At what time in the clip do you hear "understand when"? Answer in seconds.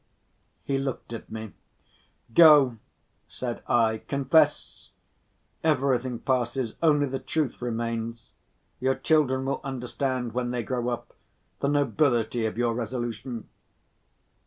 9.63-10.49